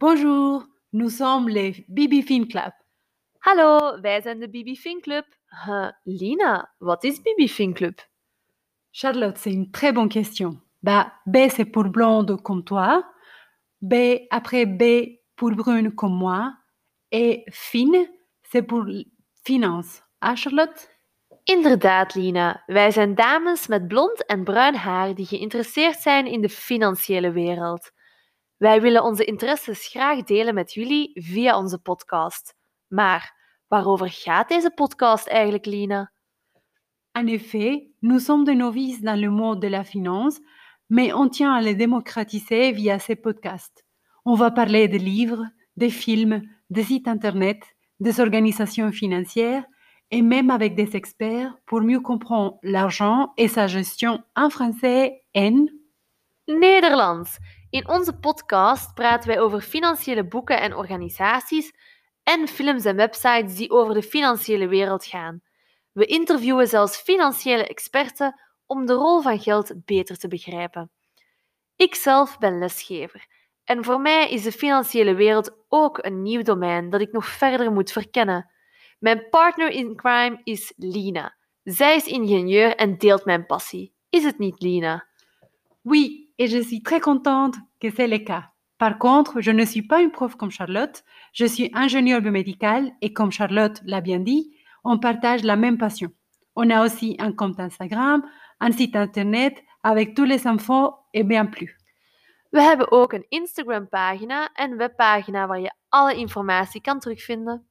Bonjour, 0.00 0.64
nous 0.92 1.10
sommes 1.10 1.48
les 1.48 1.84
Bibi 1.88 2.22
Fin 2.22 2.46
Club. 2.46 2.72
Hallo, 3.40 4.00
wij 4.00 4.20
zijn 4.20 4.38
de 4.38 4.48
Bibi 4.48 4.76
Fin 4.76 5.00
Club. 5.00 5.24
Lina, 6.04 6.74
wat 6.78 7.04
is 7.04 7.20
Bibi 7.22 7.48
Fin 7.48 7.72
Club? 7.72 7.98
Charlotte, 8.92 9.38
c'est 9.38 9.52
une 9.52 9.70
très 9.72 9.92
bonne 9.92 10.08
question. 10.08 10.60
Bah, 10.82 11.12
B, 11.26 11.48
c'est 11.48 11.64
pour 11.64 11.90
blonde 11.90 12.42
comme 12.42 12.62
toi. 12.62 13.02
B, 13.80 13.94
après 14.28 14.66
B, 14.66 14.82
pour 15.34 15.50
brune 15.56 15.92
comme 15.94 16.16
moi. 16.16 16.52
Et 17.10 17.44
fine, 17.50 18.06
c'est 18.42 18.62
pour 18.62 18.84
finance. 19.44 20.02
Ah, 20.20 20.36
Charlotte? 20.36 20.88
Inderdaad, 21.44 22.14
Lina. 22.14 22.62
Wij 22.66 22.90
zijn 22.90 23.14
dames 23.14 23.66
met 23.66 23.88
blond 23.88 24.26
en 24.26 24.44
bruin 24.44 24.74
haar 24.74 25.14
die 25.14 25.26
geïnteresseerd 25.26 25.98
zijn 25.98 26.26
in 26.26 26.40
de 26.40 26.48
financiële 26.48 27.32
wereld. 27.32 27.96
Wij 28.58 28.80
willen 28.80 29.04
onze 29.04 29.24
interesses 29.24 29.86
graag 29.86 30.22
delen 30.22 30.54
met 30.54 30.72
jullie 30.72 31.10
via 31.14 31.58
onze 31.58 31.78
podcast. 31.78 32.54
Maar 32.88 33.34
waarover 33.68 34.10
gaat 34.10 34.48
deze 34.48 34.70
podcast 34.70 35.26
eigenlijk, 35.26 35.66
Lina? 35.66 36.12
En 37.12 37.28
effet, 37.28 37.86
nous 37.98 38.24
sommes 38.24 38.44
des 38.44 38.56
novices 38.56 39.00
dans 39.00 39.20
le 39.20 39.30
monde 39.30 39.60
de 39.60 39.70
la 39.70 39.84
finance, 39.84 40.40
mais 40.86 41.12
on 41.12 41.28
tient 41.28 41.54
à 41.54 41.60
les 41.60 41.76
démocratiser 41.76 42.72
via 42.72 42.98
ces 42.98 43.16
podcasts. 43.16 43.84
On 44.24 44.36
va 44.36 44.50
parler 44.50 44.88
de 44.88 44.98
livres, 44.98 45.44
des 45.74 45.90
films, 45.90 46.42
des 46.68 46.84
sites 46.84 47.08
internet, 47.08 47.62
des 48.00 48.20
organisations 48.20 48.92
financières 48.92 49.64
et 50.10 50.22
même 50.22 50.50
avec 50.50 50.74
des 50.74 50.96
experts 50.96 51.54
pour 51.64 51.80
mieux 51.80 52.00
comprendre 52.00 52.58
l'argent 52.62 53.32
et 53.36 53.48
sa 53.48 53.66
gestion 53.66 54.22
en 54.34 54.50
français 54.50 55.22
en 55.34 55.66
Nederlands. 56.48 57.38
In 57.70 57.88
onze 57.88 58.18
podcast 58.18 58.94
praten 58.94 59.28
wij 59.28 59.40
over 59.40 59.60
financiële 59.60 60.26
boeken 60.26 60.60
en 60.60 60.76
organisaties 60.76 61.72
en 62.22 62.48
films 62.48 62.84
en 62.84 62.96
websites 62.96 63.56
die 63.56 63.70
over 63.70 63.94
de 63.94 64.02
financiële 64.02 64.68
wereld 64.68 65.04
gaan. 65.04 65.42
We 65.92 66.06
interviewen 66.06 66.68
zelfs 66.68 66.96
financiële 66.96 67.66
experten 67.66 68.40
om 68.66 68.86
de 68.86 68.92
rol 68.92 69.20
van 69.20 69.40
geld 69.40 69.72
beter 69.84 70.18
te 70.18 70.28
begrijpen. 70.28 70.90
Ikzelf 71.76 72.38
ben 72.38 72.58
lesgever 72.58 73.26
en 73.68 73.84
voor 73.84 74.00
mij 74.00 74.30
is 74.30 74.42
de 74.42 74.52
financiële 74.52 75.14
wereld 75.14 75.56
ook 75.68 76.04
een 76.04 76.22
nieuw 76.22 76.42
domein 76.42 76.90
dat 76.90 77.00
ik 77.00 77.12
nog 77.12 77.26
verder 77.26 77.72
moet 77.72 77.92
verkennen. 77.92 78.50
Mijn 78.98 79.28
partner 79.30 79.70
in 79.70 79.96
crime 79.96 80.40
is 80.44 80.72
Lina. 80.76 81.36
Zij 81.62 81.96
is 81.96 82.06
ingenieur 82.06 82.76
en 82.76 82.98
deelt 82.98 83.24
mijn 83.24 83.46
passie. 83.46 83.94
Is 84.10 84.24
het 84.24 84.38
niet, 84.38 84.60
Lina? 84.62 85.06
Oui, 85.82 86.27
et 86.38 86.46
je 86.46 86.58
suis 86.58 86.82
très 86.82 87.00
contente 87.00 87.56
que 87.80 87.90
c'est 87.90 88.06
le 88.06 88.18
cas. 88.18 88.50
Par 88.78 88.98
contre, 88.98 89.40
je 89.40 89.50
ne 89.50 89.64
suis 89.64 89.82
pas 89.82 90.00
une 90.00 90.12
prof 90.12 90.36
comme 90.36 90.50
Charlotte, 90.50 91.04
je 91.32 91.44
suis 91.44 91.70
ingénieure 91.74 92.20
biomédicale 92.20 92.92
et 93.00 93.12
comme 93.12 93.32
Charlotte 93.32 93.80
l'a 93.84 94.00
bien 94.00 94.20
dit, 94.20 94.54
on 94.84 94.98
partage 94.98 95.42
la 95.42 95.56
même 95.56 95.78
passion. 95.78 96.10
On 96.54 96.70
a 96.70 96.84
aussi 96.84 97.16
un 97.18 97.32
compte 97.32 97.58
Instagram, 97.58 98.22
un 98.60 98.72
site 98.72 98.96
internet 98.96 99.62
avec 99.82 100.14
tous 100.14 100.24
les 100.24 100.46
infos 100.46 100.94
et 101.12 101.24
bien 101.24 101.46
plus. 101.46 101.76
We 102.50 102.62
hebben 102.62 102.90
ook 102.92 103.12
een 103.12 103.26
Instagram-pagina 103.28 104.48
en 104.52 104.76
webpagina 104.76 105.46
waar 105.46 105.60
je 105.60 105.72
alle 105.88 106.14
informatie 106.14 106.80
kan 106.80 106.98
terugvinden. 107.00 107.67